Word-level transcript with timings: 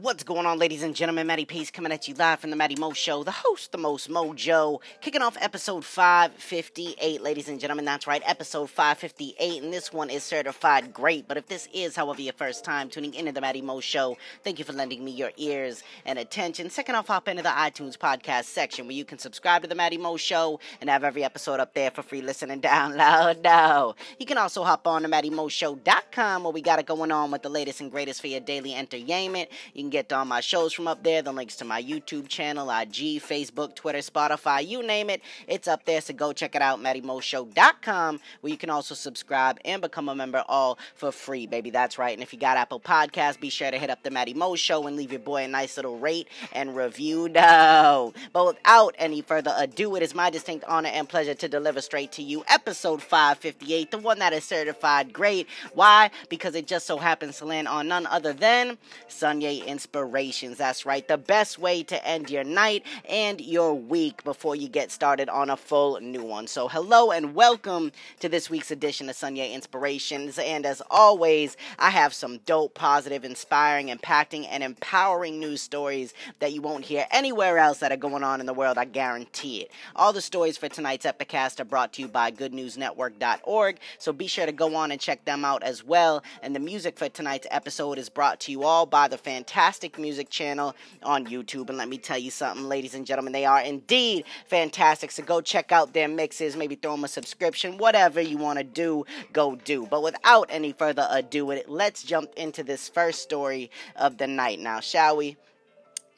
What's 0.00 0.22
going 0.22 0.46
on, 0.46 0.60
ladies 0.60 0.84
and 0.84 0.94
gentlemen? 0.94 1.26
Matty 1.26 1.44
Pace 1.44 1.72
coming 1.72 1.90
at 1.90 2.06
you 2.06 2.14
live 2.14 2.38
from 2.38 2.50
the 2.50 2.56
Matty 2.56 2.76
Mo 2.76 2.92
Show, 2.92 3.24
the 3.24 3.32
host, 3.32 3.72
the 3.72 3.78
most 3.78 4.08
mojo, 4.08 4.80
kicking 5.00 5.22
off 5.22 5.36
episode 5.40 5.84
558, 5.84 7.20
ladies 7.20 7.48
and 7.48 7.58
gentlemen. 7.58 7.84
That's 7.84 8.06
right, 8.06 8.22
episode 8.24 8.70
558, 8.70 9.60
and 9.60 9.72
this 9.72 9.92
one 9.92 10.08
is 10.08 10.22
certified 10.22 10.94
great. 10.94 11.26
But 11.26 11.36
if 11.36 11.48
this 11.48 11.68
is, 11.74 11.96
however, 11.96 12.22
your 12.22 12.32
first 12.34 12.64
time 12.64 12.88
tuning 12.88 13.12
into 13.12 13.32
the 13.32 13.40
Matty 13.40 13.60
Mo 13.60 13.80
Show, 13.80 14.16
thank 14.44 14.60
you 14.60 14.64
for 14.64 14.72
lending 14.72 15.04
me 15.04 15.10
your 15.10 15.32
ears 15.36 15.82
and 16.06 16.16
attention. 16.16 16.70
Second 16.70 16.94
off, 16.94 17.08
hop 17.08 17.26
into 17.26 17.42
the 17.42 17.48
iTunes 17.48 17.98
podcast 17.98 18.44
section 18.44 18.86
where 18.86 18.94
you 18.94 19.04
can 19.04 19.18
subscribe 19.18 19.62
to 19.62 19.68
the 19.68 19.74
Matty 19.74 19.98
Mo 19.98 20.16
Show 20.16 20.60
and 20.80 20.88
have 20.88 21.02
every 21.02 21.24
episode 21.24 21.58
up 21.58 21.74
there 21.74 21.90
for 21.90 22.02
free 22.04 22.22
listening 22.22 22.60
download. 22.60 23.42
Now, 23.42 23.96
You 24.20 24.26
can 24.26 24.38
also 24.38 24.62
hop 24.62 24.86
on 24.86 25.02
to 25.02 25.08
MattyMoShow.com 25.08 26.44
where 26.44 26.52
we 26.52 26.62
got 26.62 26.78
it 26.78 26.86
going 26.86 27.10
on 27.10 27.32
with 27.32 27.42
the 27.42 27.48
latest 27.48 27.80
and 27.80 27.90
greatest 27.90 28.20
for 28.20 28.28
your 28.28 28.38
daily 28.38 28.76
entertainment. 28.76 29.48
You 29.74 29.87
can 29.88 30.02
get 30.02 30.12
all 30.12 30.24
my 30.24 30.40
shows 30.40 30.72
from 30.74 30.86
up 30.86 31.02
there, 31.02 31.22
the 31.22 31.32
links 31.32 31.56
to 31.56 31.64
my 31.64 31.82
YouTube 31.82 32.28
channel, 32.28 32.70
IG, 32.70 33.22
Facebook, 33.22 33.74
Twitter, 33.74 33.98
Spotify, 33.98 34.66
you 34.66 34.82
name 34.82 35.08
it. 35.08 35.22
It's 35.46 35.66
up 35.66 35.86
there, 35.86 36.00
so 36.00 36.12
go 36.12 36.32
check 36.32 36.54
it 36.54 36.60
out, 36.60 36.78
MattyMoShow.com, 36.80 38.20
where 38.40 38.50
you 38.50 38.58
can 38.58 38.68
also 38.68 38.94
subscribe 38.94 39.58
and 39.64 39.80
become 39.80 40.10
a 40.10 40.14
member 40.14 40.44
all 40.46 40.78
for 40.94 41.10
free, 41.10 41.46
baby. 41.46 41.70
That's 41.70 41.98
right. 41.98 42.12
And 42.12 42.22
if 42.22 42.34
you 42.34 42.38
got 42.38 42.58
Apple 42.58 42.80
Podcasts, 42.80 43.40
be 43.40 43.48
sure 43.48 43.70
to 43.70 43.78
hit 43.78 43.88
up 43.88 44.02
the 44.02 44.10
Matty 44.10 44.34
Mo 44.34 44.56
Show 44.56 44.86
and 44.86 44.96
leave 44.96 45.10
your 45.10 45.20
boy 45.20 45.44
a 45.44 45.48
nice 45.48 45.76
little 45.76 45.98
rate 45.98 46.28
and 46.52 46.76
review. 46.76 47.28
No. 47.28 48.12
But 48.32 48.46
without 48.46 48.94
any 48.98 49.22
further 49.22 49.54
ado, 49.56 49.96
it 49.96 50.02
is 50.02 50.14
my 50.14 50.28
distinct 50.28 50.66
honor 50.66 50.90
and 50.90 51.08
pleasure 51.08 51.34
to 51.34 51.48
deliver 51.48 51.80
straight 51.80 52.12
to 52.12 52.22
you 52.22 52.44
episode 52.48 53.00
558, 53.02 53.90
the 53.90 53.98
one 53.98 54.18
that 54.18 54.34
is 54.34 54.44
certified 54.44 55.14
great. 55.14 55.46
Why? 55.72 56.10
Because 56.28 56.54
it 56.54 56.66
just 56.66 56.86
so 56.86 56.98
happens 56.98 57.38
to 57.38 57.46
land 57.46 57.68
on 57.68 57.88
none 57.88 58.06
other 58.06 58.34
than 58.34 58.76
Sunyay 59.08 59.66
Inspirations. 59.68 60.56
That's 60.56 60.86
right, 60.86 61.06
the 61.06 61.18
best 61.18 61.58
way 61.58 61.82
to 61.82 62.06
end 62.08 62.30
your 62.30 62.42
night 62.42 62.84
and 63.06 63.38
your 63.38 63.74
week 63.74 64.24
before 64.24 64.56
you 64.56 64.66
get 64.66 64.90
started 64.90 65.28
on 65.28 65.50
a 65.50 65.58
full 65.58 66.00
new 66.00 66.24
one. 66.24 66.46
So, 66.46 66.68
hello 66.68 67.10
and 67.10 67.34
welcome 67.34 67.92
to 68.20 68.30
this 68.30 68.48
week's 68.48 68.70
edition 68.70 69.10
of 69.10 69.16
Sunyay 69.16 69.52
Inspirations. 69.52 70.38
And 70.38 70.64
as 70.64 70.80
always, 70.90 71.58
I 71.78 71.90
have 71.90 72.14
some 72.14 72.38
dope, 72.46 72.72
positive, 72.72 73.26
inspiring, 73.26 73.88
impacting, 73.88 74.46
and 74.50 74.62
empowering 74.62 75.38
news 75.38 75.60
stories 75.60 76.14
that 76.38 76.54
you 76.54 76.62
won't 76.62 76.86
hear 76.86 77.06
anywhere 77.10 77.58
else 77.58 77.78
that 77.80 77.92
are 77.92 77.96
going 77.98 78.24
on 78.24 78.40
in 78.40 78.46
the 78.46 78.54
world. 78.54 78.78
I 78.78 78.86
guarantee 78.86 79.60
it. 79.60 79.70
All 79.94 80.14
the 80.14 80.22
stories 80.22 80.56
for 80.56 80.70
tonight's 80.70 81.04
Epicast 81.04 81.60
are 81.60 81.66
brought 81.66 81.92
to 81.92 82.02
you 82.02 82.08
by 82.08 82.30
GoodNewsNetwork.org. 82.30 83.78
So 83.98 84.14
be 84.14 84.28
sure 84.28 84.46
to 84.46 84.52
go 84.52 84.74
on 84.76 84.92
and 84.92 85.00
check 85.00 85.26
them 85.26 85.44
out 85.44 85.62
as 85.62 85.84
well. 85.84 86.22
And 86.42 86.56
the 86.56 86.60
music 86.60 86.98
for 86.98 87.10
tonight's 87.10 87.46
episode 87.50 87.98
is 87.98 88.08
brought 88.08 88.40
to 88.40 88.50
you 88.50 88.62
all 88.62 88.86
by 88.86 89.08
the 89.08 89.18
Fantastic 89.18 89.57
Music 89.98 90.30
channel 90.30 90.76
on 91.02 91.26
YouTube. 91.26 91.68
And 91.68 91.78
let 91.78 91.88
me 91.88 91.98
tell 91.98 92.16
you 92.16 92.30
something, 92.30 92.68
ladies 92.68 92.94
and 92.94 93.04
gentlemen, 93.04 93.32
they 93.32 93.44
are 93.44 93.60
indeed 93.60 94.24
fantastic. 94.46 95.10
So 95.10 95.24
go 95.24 95.40
check 95.40 95.72
out 95.72 95.92
their 95.92 96.06
mixes, 96.06 96.56
maybe 96.56 96.76
throw 96.76 96.92
them 96.92 97.02
a 97.02 97.08
subscription, 97.08 97.76
whatever 97.76 98.20
you 98.20 98.38
want 98.38 98.58
to 98.58 98.64
do, 98.64 99.04
go 99.32 99.56
do. 99.56 99.84
But 99.86 100.04
without 100.04 100.46
any 100.50 100.72
further 100.72 101.08
ado, 101.10 101.44
let's 101.66 102.04
jump 102.04 102.30
into 102.36 102.62
this 102.62 102.88
first 102.88 103.20
story 103.20 103.70
of 103.96 104.18
the 104.18 104.28
night 104.28 104.60
now, 104.60 104.78
shall 104.78 105.16
we? 105.16 105.36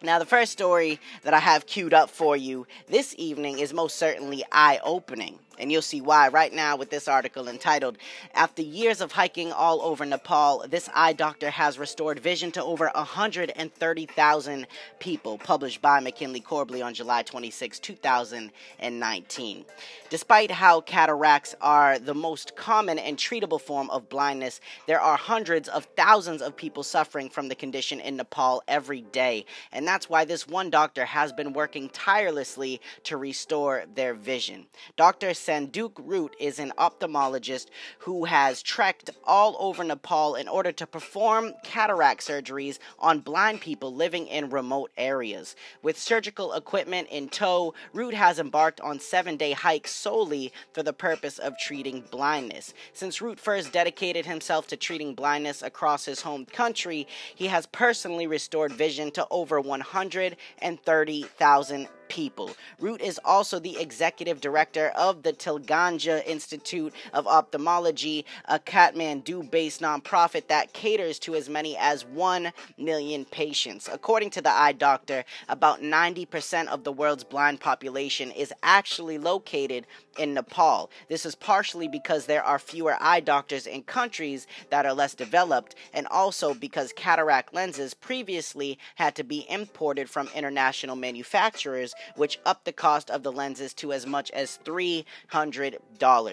Now, 0.02 0.18
the 0.18 0.26
first 0.26 0.52
story 0.52 0.98
that 1.24 1.34
I 1.34 1.40
have 1.40 1.66
queued 1.66 1.94
up 1.94 2.08
for 2.08 2.36
you 2.36 2.66
this 2.88 3.14
evening 3.18 3.58
is 3.58 3.72
most 3.72 3.96
certainly 3.96 4.44
eye 4.52 4.80
opening. 4.82 5.38
And 5.60 5.70
you'll 5.70 5.82
see 5.82 6.00
why 6.00 6.28
right 6.28 6.52
now 6.52 6.74
with 6.76 6.88
this 6.88 7.06
article 7.06 7.46
entitled, 7.46 7.98
After 8.34 8.62
Years 8.62 9.02
of 9.02 9.12
Hiking 9.12 9.52
All 9.52 9.82
Over 9.82 10.06
Nepal, 10.06 10.64
this 10.68 10.88
eye 10.94 11.12
doctor 11.12 11.50
has 11.50 11.78
restored 11.78 12.18
vision 12.18 12.50
to 12.52 12.64
over 12.64 12.90
130,000 12.94 14.66
people, 14.98 15.38
published 15.38 15.82
by 15.82 16.00
McKinley 16.00 16.40
Corbley 16.40 16.82
on 16.82 16.94
July 16.94 17.22
26, 17.22 17.78
2019. 17.78 19.64
Despite 20.08 20.50
how 20.50 20.80
cataracts 20.80 21.54
are 21.60 21.98
the 21.98 22.14
most 22.14 22.56
common 22.56 22.98
and 22.98 23.16
treatable 23.16 23.60
form 23.60 23.90
of 23.90 24.08
blindness, 24.08 24.60
there 24.86 25.00
are 25.00 25.16
hundreds 25.16 25.68
of 25.68 25.84
thousands 25.96 26.40
of 26.40 26.56
people 26.56 26.82
suffering 26.82 27.28
from 27.28 27.48
the 27.48 27.54
condition 27.54 28.00
in 28.00 28.16
Nepal 28.16 28.62
every 28.66 29.02
day. 29.02 29.44
And 29.72 29.86
that's 29.86 30.08
why 30.08 30.24
this 30.24 30.48
one 30.48 30.70
doctor 30.70 31.04
has 31.04 31.32
been 31.32 31.52
working 31.52 31.90
tirelessly 31.90 32.80
to 33.04 33.18
restore 33.18 33.84
their 33.94 34.14
vision. 34.14 34.66
Dr. 34.96 35.34
Sanduk 35.50 35.98
Ruit 35.98 36.36
is 36.38 36.60
an 36.60 36.72
ophthalmologist 36.78 37.66
who 37.98 38.26
has 38.26 38.62
trekked 38.62 39.10
all 39.24 39.56
over 39.58 39.82
Nepal 39.82 40.36
in 40.36 40.46
order 40.46 40.70
to 40.70 40.86
perform 40.86 41.54
cataract 41.64 42.24
surgeries 42.24 42.78
on 43.00 43.18
blind 43.18 43.60
people 43.60 43.92
living 43.92 44.28
in 44.28 44.48
remote 44.48 44.92
areas. 44.96 45.56
With 45.82 45.98
surgical 45.98 46.52
equipment 46.52 47.08
in 47.10 47.30
tow, 47.30 47.74
Ruit 47.92 48.14
has 48.14 48.38
embarked 48.38 48.80
on 48.80 49.00
seven 49.00 49.36
day 49.36 49.50
hikes 49.50 49.90
solely 49.90 50.52
for 50.72 50.84
the 50.84 50.92
purpose 50.92 51.40
of 51.40 51.58
treating 51.58 52.02
blindness. 52.12 52.72
Since 52.92 53.20
Ruit 53.20 53.40
first 53.40 53.72
dedicated 53.72 54.26
himself 54.26 54.68
to 54.68 54.76
treating 54.76 55.16
blindness 55.16 55.62
across 55.62 56.04
his 56.04 56.22
home 56.22 56.46
country, 56.46 57.08
he 57.34 57.48
has 57.48 57.66
personally 57.66 58.28
restored 58.28 58.72
vision 58.72 59.10
to 59.10 59.26
over 59.32 59.60
130,000 59.60 61.88
people. 62.10 62.50
Ruit 62.78 63.00
is 63.00 63.18
also 63.24 63.58
the 63.58 63.78
executive 63.78 64.40
director 64.42 64.92
of 64.96 65.22
the 65.22 65.32
Tilganga 65.32 66.26
Institute 66.26 66.92
of 67.14 67.26
Ophthalmology, 67.26 68.26
a 68.46 68.58
Kathmandu 68.58 69.50
based 69.50 69.80
nonprofit 69.80 70.48
that 70.48 70.74
caters 70.74 71.18
to 71.20 71.34
as 71.34 71.48
many 71.48 71.76
as 71.78 72.04
1 72.04 72.52
million 72.76 73.24
patients. 73.24 73.88
According 73.90 74.30
to 74.30 74.42
the 74.42 74.50
eye 74.50 74.72
doctor, 74.72 75.24
about 75.48 75.80
90% 75.80 76.66
of 76.66 76.84
the 76.84 76.92
world's 76.92 77.24
blind 77.24 77.60
population 77.60 78.30
is 78.32 78.52
actually 78.62 79.16
located 79.16 79.86
in 80.18 80.34
Nepal. 80.34 80.90
This 81.08 81.24
is 81.24 81.34
partially 81.34 81.88
because 81.88 82.26
there 82.26 82.44
are 82.44 82.58
fewer 82.58 82.96
eye 83.00 83.20
doctors 83.20 83.66
in 83.66 83.82
countries 83.84 84.46
that 84.70 84.84
are 84.84 84.92
less 84.92 85.14
developed, 85.14 85.76
and 85.94 86.06
also 86.08 86.52
because 86.52 86.92
cataract 86.92 87.54
lenses 87.54 87.94
previously 87.94 88.78
had 88.96 89.14
to 89.14 89.24
be 89.24 89.46
imported 89.48 90.10
from 90.10 90.28
international 90.34 90.96
manufacturers 90.96 91.94
which 92.16 92.38
upped 92.44 92.64
the 92.64 92.72
cost 92.72 93.10
of 93.10 93.22
the 93.22 93.32
lenses 93.32 93.74
to 93.74 93.92
as 93.92 94.06
much 94.06 94.30
as 94.32 94.58
$300. 94.64 95.04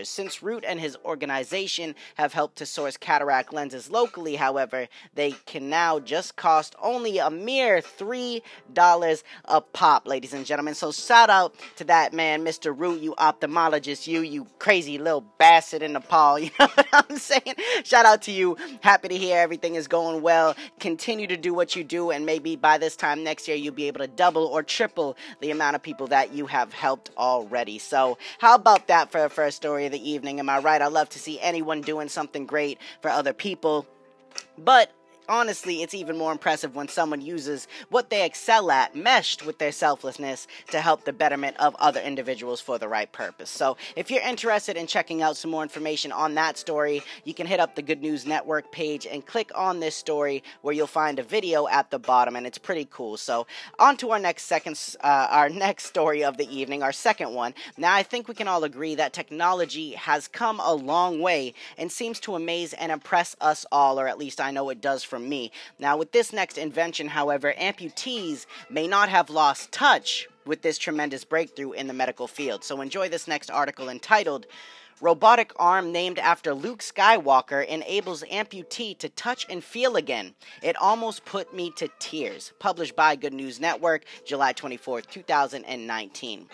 Since 0.05 0.43
Ruit 0.43 0.63
and 0.67 0.79
his 0.79 0.97
organization 1.05 1.95
have 2.15 2.33
helped 2.33 2.57
to 2.57 2.65
source 2.65 2.97
cataract 2.97 3.53
lenses 3.53 3.89
locally, 3.89 4.35
however, 4.35 4.87
they 5.13 5.31
can 5.45 5.69
now 5.69 5.99
just 5.99 6.35
cost 6.35 6.75
only 6.81 7.17
a 7.17 7.29
mere 7.29 7.81
$3 7.81 8.41
a 9.45 9.61
pop, 9.61 10.07
ladies 10.07 10.33
and 10.33 10.45
gentlemen. 10.45 10.73
So 10.73 10.91
shout 10.91 11.29
out 11.29 11.55
to 11.77 11.83
that 11.85 12.13
man, 12.13 12.43
Mr. 12.43 12.77
Ruit, 12.77 13.01
you 13.01 13.13
ophthalmologist, 13.15 14.07
you, 14.07 14.21
you 14.21 14.47
crazy 14.59 14.97
little 14.97 15.21
bastard 15.37 15.81
in 15.83 15.93
Nepal. 15.93 16.39
You 16.47 16.51
know 16.59 16.67
what 16.75 16.87
I'm 16.93 17.17
saying? 17.17 17.55
Shout 17.83 18.05
out 18.05 18.21
to 18.23 18.31
you. 18.31 18.55
Happy 18.81 19.09
to 19.09 19.17
hear 19.17 19.37
everything 19.37 19.75
is 19.75 19.87
going 19.87 20.21
well. 20.21 20.55
Continue 20.79 21.27
to 21.27 21.35
do 21.35 21.53
what 21.53 21.75
you 21.75 21.83
do, 21.83 22.11
and 22.11 22.25
maybe 22.25 22.55
by 22.55 22.77
this 22.77 22.95
time 22.95 23.23
next 23.23 23.47
year, 23.47 23.57
you'll 23.57 23.73
be 23.73 23.87
able 23.87 23.99
to 23.99 24.07
double 24.07 24.45
or 24.45 24.63
triple 24.63 25.17
the 25.41 25.51
amount 25.51 25.56
of 25.61 25.83
people 25.83 26.07
that 26.07 26.33
you 26.33 26.47
have 26.47 26.73
helped 26.73 27.11
already. 27.17 27.79
So, 27.79 28.17
how 28.39 28.55
about 28.55 28.87
that 28.87 29.11
for 29.11 29.23
a 29.23 29.29
first 29.29 29.57
story 29.57 29.85
of 29.85 29.91
the 29.91 30.09
evening? 30.09 30.39
Am 30.39 30.49
I 30.49 30.59
right? 30.59 30.81
I 30.81 30.87
love 30.87 31.09
to 31.09 31.19
see 31.19 31.39
anyone 31.39 31.81
doing 31.81 32.09
something 32.09 32.45
great 32.45 32.79
for 33.01 33.09
other 33.09 33.33
people. 33.33 33.85
But 34.57 34.91
honestly, 35.29 35.81
it's 35.81 35.93
even 35.93 36.17
more 36.17 36.31
impressive 36.31 36.75
when 36.75 36.87
someone 36.87 37.21
uses 37.21 37.67
what 37.89 38.09
they 38.09 38.25
excel 38.25 38.71
at, 38.71 38.95
meshed 38.95 39.45
with 39.45 39.57
their 39.57 39.71
selflessness, 39.71 40.47
to 40.71 40.81
help 40.81 41.05
the 41.05 41.13
betterment 41.13 41.57
of 41.57 41.75
other 41.75 42.01
individuals 42.01 42.61
for 42.61 42.77
the 42.77 42.87
right 42.87 43.11
purpose. 43.11 43.49
So, 43.49 43.77
if 43.95 44.09
you're 44.11 44.21
interested 44.21 44.77
in 44.77 44.87
checking 44.87 45.21
out 45.21 45.37
some 45.37 45.51
more 45.51 45.63
information 45.63 46.11
on 46.11 46.35
that 46.35 46.57
story, 46.57 47.03
you 47.23 47.33
can 47.33 47.47
hit 47.47 47.59
up 47.59 47.75
the 47.75 47.81
Good 47.81 48.01
News 48.01 48.25
Network 48.25 48.71
page 48.71 49.05
and 49.05 49.25
click 49.25 49.51
on 49.55 49.79
this 49.79 49.95
story 49.95 50.43
where 50.61 50.73
you'll 50.73 50.87
find 50.87 51.19
a 51.19 51.23
video 51.23 51.67
at 51.67 51.91
the 51.91 51.99
bottom, 51.99 52.35
and 52.35 52.47
it's 52.47 52.57
pretty 52.57 52.87
cool. 52.89 53.17
So, 53.17 53.47
on 53.79 53.97
to 53.97 54.11
our 54.11 54.19
next 54.19 54.43
second, 54.43 54.79
uh, 55.03 55.27
our 55.29 55.49
next 55.67 55.85
story 55.85 56.23
of 56.23 56.37
the 56.37 56.53
evening, 56.55 56.83
our 56.83 56.91
second 56.91 57.33
one. 57.33 57.53
Now, 57.77 57.93
I 57.93 58.03
think 58.03 58.27
we 58.27 58.35
can 58.35 58.47
all 58.47 58.63
agree 58.63 58.95
that 58.95 59.13
technology 59.13 59.91
has 59.91 60.27
come 60.27 60.59
a 60.59 60.73
long 60.73 61.19
way 61.21 61.53
and 61.77 61.91
seems 61.91 62.19
to 62.21 62.35
amaze 62.35 62.73
and 62.73 62.91
impress 62.91 63.35
us 63.41 63.65
all, 63.71 63.99
or 63.99 64.07
at 64.07 64.17
least 64.17 64.41
I 64.41 64.51
know 64.51 64.69
it 64.69 64.81
does 64.81 65.03
for 65.03 65.16
from 65.17 65.27
me. 65.27 65.51
Now, 65.79 65.97
with 65.97 66.11
this 66.11 66.31
next 66.31 66.59
invention, 66.59 67.07
however, 67.07 67.51
amputees 67.59 68.45
may 68.69 68.87
not 68.87 69.09
have 69.09 69.31
lost 69.31 69.71
touch 69.71 70.27
with 70.45 70.61
this 70.61 70.77
tremendous 70.77 71.25
breakthrough 71.25 71.71
in 71.71 71.87
the 71.87 71.93
medical 71.93 72.27
field. 72.27 72.63
So, 72.63 72.81
enjoy 72.81 73.09
this 73.09 73.27
next 73.27 73.49
article 73.49 73.89
entitled 73.89 74.45
Robotic 75.01 75.53
arm 75.57 75.91
named 75.91 76.17
after 76.17 76.53
Luke 76.53 76.79
Skywalker 76.79 77.65
enables 77.65 78.23
amputee 78.23 78.97
to 78.97 79.09
touch 79.09 79.45
and 79.49 79.63
feel 79.63 79.95
again. 79.95 80.33
It 80.63 80.75
almost 80.75 81.25
put 81.25 81.53
me 81.53 81.71
to 81.77 81.87
tears. 81.99 82.51
Published 82.59 82.95
by 82.95 83.15
Good 83.15 83.33
News 83.33 83.59
Network, 83.59 84.05
July 84.25 84.53
24, 84.53 85.01
2019. 85.01 86.47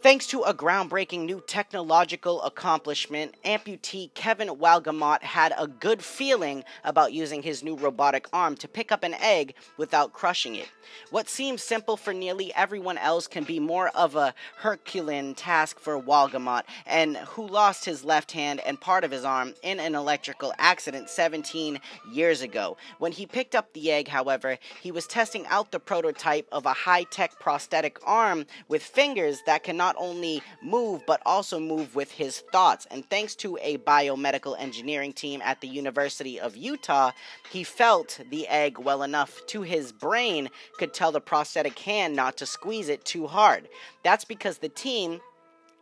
Thanks 0.00 0.28
to 0.28 0.42
a 0.42 0.54
groundbreaking 0.54 1.24
new 1.24 1.42
technological 1.44 2.40
accomplishment, 2.42 3.34
amputee 3.44 4.14
Keven 4.14 4.46
Walgamott 4.48 5.24
had 5.24 5.52
a 5.58 5.66
good 5.66 6.04
feeling 6.04 6.62
about 6.84 7.12
using 7.12 7.42
his 7.42 7.64
new 7.64 7.74
robotic 7.74 8.28
arm 8.32 8.54
to 8.58 8.68
pick 8.68 8.92
up 8.92 9.02
an 9.02 9.14
egg 9.14 9.54
without 9.76 10.12
crushing 10.12 10.54
it. 10.54 10.70
What 11.10 11.28
seems 11.28 11.64
simple 11.64 11.96
for 11.96 12.14
nearly 12.14 12.54
everyone 12.54 12.96
else 12.96 13.26
can 13.26 13.42
be 13.42 13.58
more 13.58 13.88
of 13.88 14.14
a 14.14 14.34
Herculean 14.58 15.34
task 15.34 15.80
for 15.80 16.00
Walgamott, 16.00 16.62
and 16.86 17.16
who 17.16 17.48
lost 17.48 17.84
his 17.84 18.04
left 18.04 18.30
hand 18.30 18.60
and 18.60 18.80
part 18.80 19.02
of 19.02 19.10
his 19.10 19.24
arm 19.24 19.52
in 19.64 19.80
an 19.80 19.96
electrical 19.96 20.54
accident 20.58 21.10
17 21.10 21.80
years 22.12 22.40
ago. 22.40 22.76
When 22.98 23.10
he 23.10 23.26
picked 23.26 23.56
up 23.56 23.72
the 23.72 23.90
egg, 23.90 24.06
however, 24.06 24.58
he 24.80 24.92
was 24.92 25.08
testing 25.08 25.44
out 25.48 25.72
the 25.72 25.80
prototype 25.80 26.46
of 26.52 26.66
a 26.66 26.72
high 26.72 27.02
tech 27.02 27.38
prosthetic 27.40 27.98
arm 28.04 28.46
with 28.68 28.82
fingers 28.82 29.42
that 29.46 29.64
cannot 29.64 29.87
not 29.88 29.96
only 29.98 30.42
move, 30.60 31.00
but 31.06 31.22
also 31.24 31.58
move 31.58 31.94
with 31.94 32.10
his 32.10 32.40
thoughts. 32.52 32.86
And 32.90 33.08
thanks 33.08 33.34
to 33.36 33.56
a 33.62 33.78
biomedical 33.78 34.54
engineering 34.58 35.14
team 35.14 35.40
at 35.42 35.62
the 35.62 35.68
University 35.68 36.38
of 36.38 36.58
Utah, 36.58 37.12
he 37.50 37.64
felt 37.64 38.20
the 38.28 38.46
egg 38.48 38.78
well 38.78 39.02
enough 39.02 39.40
to 39.46 39.62
his 39.62 39.90
brain 39.92 40.50
could 40.78 40.92
tell 40.92 41.10
the 41.10 41.22
prosthetic 41.22 41.78
hand 41.78 42.14
not 42.14 42.36
to 42.36 42.44
squeeze 42.44 42.90
it 42.90 43.02
too 43.06 43.26
hard. 43.26 43.66
That's 44.02 44.26
because 44.26 44.58
the 44.58 44.68
team 44.68 45.20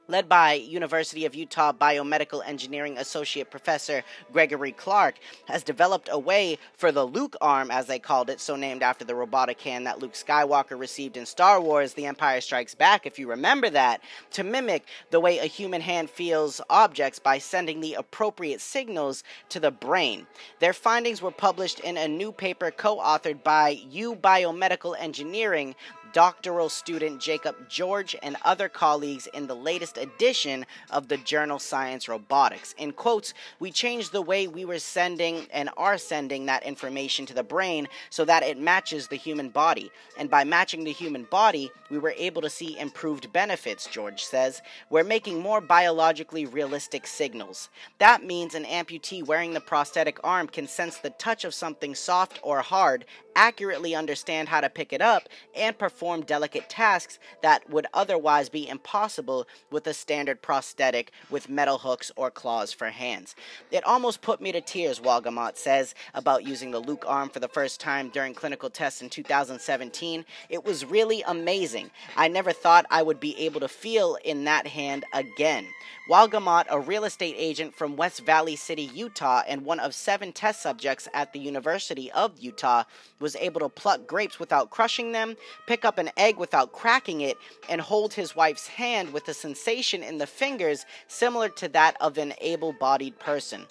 led 0.08 0.28
by 0.28 0.54
University 0.54 1.24
of 1.24 1.34
Utah 1.34 1.72
Biomedical 1.72 2.42
Engineering 2.46 2.98
Associate 2.98 3.50
Professor 3.50 4.02
Gregory 4.32 4.72
Clark, 4.72 5.16
has 5.46 5.62
developed 5.62 6.08
a 6.10 6.18
way 6.18 6.58
for 6.76 6.92
the 6.92 7.04
Luke 7.04 7.36
arm, 7.40 7.70
as 7.70 7.86
they 7.86 7.98
called 7.98 8.30
it, 8.30 8.40
so 8.40 8.56
named 8.56 8.82
after 8.82 9.04
the 9.04 9.14
robotic 9.14 9.60
hand 9.60 9.86
that 9.86 9.98
Luke 9.98 10.14
Skywalker 10.14 10.78
received 10.78 11.16
in 11.16 11.26
Star 11.26 11.60
Wars 11.60 11.94
The 11.94 12.06
Empire 12.06 12.40
Strikes 12.40 12.74
Back, 12.74 13.06
if 13.06 13.18
you 13.18 13.28
remember 13.28 13.70
that, 13.70 14.00
to 14.32 14.44
mimic 14.44 14.86
the 15.10 15.20
way 15.20 15.38
a 15.38 15.46
human 15.46 15.80
hand 15.80 16.10
feels 16.10 16.60
objects 16.70 17.18
by 17.18 17.38
sending 17.38 17.80
the 17.80 17.94
appropriate 17.94 18.60
signals 18.60 19.24
to 19.48 19.60
the 19.60 19.70
brain. 19.70 20.26
Their 20.60 20.72
findings 20.72 21.22
were 21.22 21.30
published 21.30 21.80
in 21.80 21.96
a 21.96 22.08
new 22.08 22.32
paper 22.32 22.70
co 22.70 22.98
authored 22.98 23.42
by 23.42 23.80
U 23.90 24.14
Biomedical 24.14 24.94
Engineering 24.98 25.74
doctoral 26.16 26.70
student 26.70 27.20
Jacob 27.20 27.68
George 27.68 28.16
and 28.22 28.38
other 28.42 28.70
colleagues 28.70 29.26
in 29.34 29.46
the 29.46 29.54
latest 29.54 29.98
edition 29.98 30.64
of 30.90 31.08
the 31.08 31.18
journal 31.18 31.58
Science 31.58 32.08
Robotics. 32.08 32.74
In 32.78 32.92
quotes, 32.92 33.34
we 33.60 33.70
changed 33.70 34.12
the 34.12 34.22
way 34.22 34.48
we 34.48 34.64
were 34.64 34.78
sending 34.78 35.46
and 35.52 35.68
are 35.76 35.98
sending 35.98 36.46
that 36.46 36.62
information 36.62 37.26
to 37.26 37.34
the 37.34 37.42
brain 37.42 37.86
so 38.08 38.24
that 38.24 38.42
it 38.42 38.58
matches 38.58 39.08
the 39.08 39.16
human 39.16 39.50
body. 39.50 39.90
And 40.18 40.30
by 40.30 40.42
matching 40.42 40.84
the 40.84 40.90
human 40.90 41.24
body, 41.24 41.70
we 41.90 41.98
were 41.98 42.14
able 42.16 42.40
to 42.40 42.48
see 42.48 42.78
improved 42.78 43.30
benefits, 43.30 43.86
George 43.86 44.24
says. 44.24 44.62
We're 44.88 45.04
making 45.04 45.40
more 45.40 45.60
biologically 45.60 46.46
realistic 46.46 47.06
signals. 47.06 47.68
That 47.98 48.24
means 48.24 48.54
an 48.54 48.64
amputee 48.64 49.22
wearing 49.22 49.52
the 49.52 49.60
prosthetic 49.60 50.18
arm 50.24 50.46
can 50.46 50.66
sense 50.66 50.96
the 50.96 51.10
touch 51.10 51.44
of 51.44 51.52
something 51.52 51.94
soft 51.94 52.40
or 52.42 52.62
hard 52.62 53.04
accurately 53.36 53.94
understand 53.94 54.48
how 54.48 54.62
to 54.62 54.70
pick 54.70 54.92
it 54.92 55.02
up 55.02 55.28
and 55.54 55.78
perform 55.78 56.05
delicate 56.14 56.68
tasks 56.68 57.18
that 57.42 57.68
would 57.68 57.86
otherwise 57.92 58.48
be 58.48 58.68
impossible 58.68 59.46
with 59.70 59.86
a 59.86 59.94
standard 59.94 60.42
prosthetic 60.42 61.10
with 61.30 61.48
metal 61.48 61.78
hooks 61.78 62.12
or 62.16 62.30
claws 62.30 62.72
for 62.72 62.90
hands. 62.90 63.34
It 63.70 63.84
almost 63.84 64.22
put 64.22 64.40
me 64.40 64.52
to 64.52 64.60
tears, 64.60 65.00
Walgamott 65.00 65.56
says, 65.56 65.94
about 66.14 66.46
using 66.46 66.70
the 66.70 66.78
Luke 66.78 67.04
arm 67.06 67.28
for 67.28 67.40
the 67.40 67.48
first 67.48 67.80
time 67.80 68.08
during 68.08 68.34
clinical 68.34 68.70
tests 68.70 69.02
in 69.02 69.10
2017. 69.10 70.24
It 70.48 70.64
was 70.64 70.84
really 70.84 71.22
amazing. 71.22 71.90
I 72.16 72.28
never 72.28 72.52
thought 72.52 72.86
I 72.90 73.02
would 73.02 73.20
be 73.20 73.38
able 73.38 73.60
to 73.60 73.68
feel 73.68 74.16
in 74.24 74.44
that 74.44 74.66
hand 74.66 75.04
again. 75.12 75.66
Walgamott, 76.08 76.66
a 76.70 76.78
real 76.78 77.04
estate 77.04 77.34
agent 77.36 77.74
from 77.74 77.96
West 77.96 78.24
Valley 78.24 78.54
City, 78.54 78.90
Utah, 78.94 79.42
and 79.48 79.64
one 79.64 79.80
of 79.80 79.94
seven 79.94 80.32
test 80.32 80.62
subjects 80.62 81.08
at 81.12 81.32
the 81.32 81.40
University 81.40 82.12
of 82.12 82.38
Utah, 82.38 82.84
was 83.18 83.34
able 83.36 83.60
to 83.60 83.68
pluck 83.68 84.06
grapes 84.06 84.38
without 84.38 84.70
crushing 84.70 85.12
them, 85.12 85.36
pick 85.66 85.84
up 85.86 85.96
an 85.96 86.10
egg 86.18 86.36
without 86.36 86.72
cracking 86.72 87.22
it, 87.22 87.38
and 87.70 87.80
hold 87.80 88.12
his 88.12 88.36
wife's 88.36 88.66
hand 88.66 89.12
with 89.12 89.26
a 89.28 89.34
sensation 89.34 90.02
in 90.02 90.18
the 90.18 90.26
fingers 90.26 90.84
similar 91.08 91.48
to 91.48 91.68
that 91.68 91.96
of 92.00 92.18
an 92.18 92.34
able 92.42 92.74
bodied 92.74 93.18
person. 93.18 93.64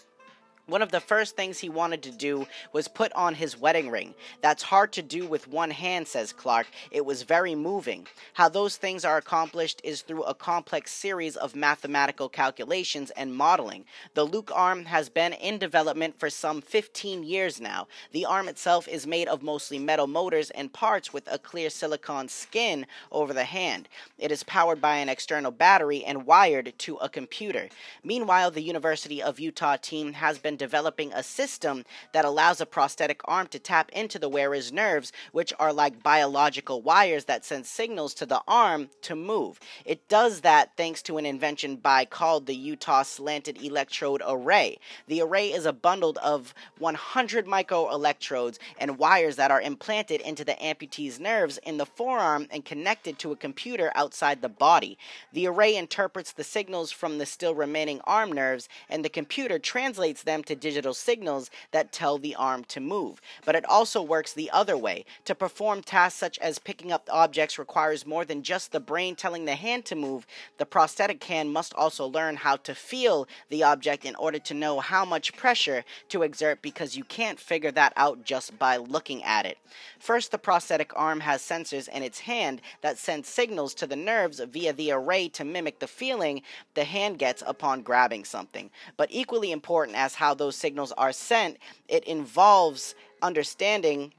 One 0.68 0.82
of 0.82 0.90
the 0.90 1.00
first 1.00 1.36
things 1.36 1.60
he 1.60 1.70
wanted 1.70 2.02
to 2.04 2.12
do 2.12 2.48
was 2.74 2.88
put 2.88 3.14
on 3.14 3.36
his 3.36 3.56
wedding 3.56 3.92
ring. 3.92 4.16
That's 4.42 4.64
hard 4.64 4.92
to 4.94 5.04
do 5.04 5.28
with 5.28 5.48
one 5.48 5.70
hand, 5.70 6.08
says 6.08 6.34
Clark. 6.34 6.66
It 6.90 7.06
was 7.06 7.22
very 7.22 7.54
moving. 7.54 8.08
How 8.34 8.50
those 8.50 8.76
things 8.76 9.06
are 9.06 9.18
accomplished 9.18 9.80
is 9.84 10.02
through 10.02 10.24
a 10.24 10.34
complex 10.34 10.92
series 10.92 11.36
of 11.36 11.56
mathematical 11.56 12.30
calculations 12.30 13.12
and 13.12 13.36
modeling. 13.36 13.86
The 14.16 14.24
Luke 14.24 14.52
arm 14.56 14.86
has 14.86 15.08
been 15.08 15.34
in 15.34 15.60
development 15.60 16.18
for 16.18 16.32
some 16.32 16.62
15 16.62 17.24
years 17.24 17.62
now. 17.62 17.88
The 18.12 18.26
arm 18.26 18.48
itself 18.48 18.88
is 18.88 19.06
made 19.06 19.28
of 19.28 19.44
mostly 19.44 19.78
metal 19.78 20.08
motors 20.08 20.50
and 20.50 20.74
parts 20.74 21.14
with 21.14 21.32
a 21.32 21.38
clear 21.38 21.70
silicone 21.70 22.28
skin 22.28 22.88
over 23.12 23.34
the 23.34 23.44
hand. 23.44 23.88
It 24.18 24.32
is 24.32 24.42
powered 24.42 24.82
by 24.82 24.98
an 24.98 25.10
external 25.10 25.52
battery 25.52 26.04
and 26.04 26.26
wired 26.26 26.74
to 26.80 26.96
a 26.96 27.08
computer. 27.08 27.70
Meanwhile, 28.04 28.50
the 28.50 28.64
University 28.64 29.22
of 29.22 29.40
Utah 29.40 29.78
team 29.78 30.14
has 30.14 30.40
been 30.40 30.55
developing 30.58 31.12
a 31.14 31.24
system 31.24 31.84
that 32.14 32.26
allows 32.26 32.62
a 32.62 32.66
prosthetic 32.66 33.22
arm 33.26 33.48
to 33.48 33.60
tap 33.60 33.92
into 33.92 34.20
the 34.20 34.30
wearer's 34.30 34.72
nerves, 34.72 35.12
which 35.32 35.54
are 35.60 35.74
like 35.74 36.04
biological 36.04 36.82
wires 36.82 37.26
that 37.26 37.46
send 37.46 37.66
signals 37.66 38.14
to 38.14 38.26
the 38.26 38.42
arm 38.48 38.90
to 39.02 39.16
move. 39.16 39.60
It 39.86 40.08
does 40.08 40.42
that 40.42 40.72
thanks 40.78 41.02
to 41.04 41.18
an 41.18 41.26
invention 41.26 41.76
by 41.78 42.06
called 42.06 42.46
the 42.46 42.56
Utah 42.56 43.04
Slanted 43.04 43.62
Electrode 43.62 44.22
Array. 44.28 44.78
The 45.08 45.22
array 45.22 45.52
is 45.52 45.66
a 45.66 45.74
bundle 45.74 46.16
of 46.24 46.54
100 46.80 47.46
microelectrodes 47.46 48.58
and 48.78 48.98
wires 48.98 49.36
that 49.36 49.52
are 49.52 49.62
implanted 49.62 50.22
into 50.22 50.44
the 50.44 50.54
amputee's 50.54 51.20
nerves 51.20 51.60
in 51.60 51.78
the 51.78 51.86
forearm 51.86 52.48
and 52.52 52.64
connected 52.64 53.20
to 53.20 53.32
a 53.32 53.36
computer 53.36 53.92
outside 53.96 54.42
the 54.42 54.50
body. 54.50 54.98
The 55.34 55.48
array 55.48 55.76
interprets 55.76 56.32
the 56.32 56.44
signals 56.44 56.92
from 56.92 57.18
the 57.18 57.26
still 57.26 57.56
remaining 57.56 58.02
arm 58.06 58.32
nerves, 58.32 58.70
and 58.90 59.04
the 59.04 59.10
computer 59.10 59.60
translates 59.60 60.24
them 60.24 60.44
to 60.46 60.56
digital 60.56 60.94
signals 60.94 61.50
that 61.72 61.92
tell 61.92 62.18
the 62.18 62.36
arm 62.36 62.64
to 62.66 62.80
move. 62.80 63.22
But 63.46 63.56
it 63.56 63.66
also 63.66 64.02
works 64.02 64.34
the 64.34 64.52
other 64.52 64.78
way. 64.78 65.06
To 65.26 65.36
perform 65.36 65.82
tasks 65.82 66.20
such 66.20 66.40
as 66.40 66.60
picking 66.60 66.92
up 66.92 67.10
objects 67.12 67.60
requires 67.60 68.06
more 68.06 68.26
than 68.26 68.44
just 68.44 68.72
the 68.72 68.80
brain 68.80 69.16
telling 69.16 69.46
the 69.46 69.56
hand 69.56 69.86
to 69.86 69.96
move. 69.96 70.28
The 70.58 70.66
prosthetic 70.66 71.24
hand 71.24 71.52
must 71.52 71.74
also 71.74 72.06
learn 72.06 72.38
how 72.38 72.58
to 72.58 72.76
feel 72.76 73.28
the 73.50 73.64
object 73.64 74.06
in 74.06 74.16
order 74.16 74.40
to 74.40 74.54
know 74.54 74.80
how 74.80 75.06
much 75.06 75.36
pressure 75.36 75.84
to 76.10 76.24
exert 76.24 76.62
because 76.62 76.96
you 76.96 77.04
can't 77.04 77.40
figure 77.40 77.72
that 77.72 77.94
out 77.96 78.24
just 78.24 78.58
by 78.60 78.78
looking 78.78 79.24
at 79.24 79.46
it. 79.46 79.58
First, 80.00 80.32
the 80.32 80.38
prosthetic 80.38 80.92
arm 80.96 81.22
has 81.22 81.42
sensors 81.42 81.90
in 81.90 82.04
its 82.04 82.20
hand 82.20 82.62
that 82.82 82.98
send 82.98 83.26
signals 83.26 83.74
to 83.76 83.88
the 83.88 83.96
nerves 83.96 84.40
via 84.40 84.74
the 84.74 84.92
array 84.92 85.28
to 85.30 85.44
mimic 85.44 85.80
the 85.80 85.88
feeling 85.88 86.42
the 86.76 86.84
hand 86.84 87.18
gets 87.18 87.44
upon 87.46 87.82
grabbing 87.82 88.24
something. 88.24 88.70
But 88.98 89.10
equally 89.12 89.52
important 89.52 89.98
as 89.98 90.16
how 90.16 90.35
those 90.38 90.56
signals 90.56 90.92
are 90.94 91.12
sent, 91.12 91.58
it 91.88 92.04
involves 92.06 92.96
understanding 93.22 94.14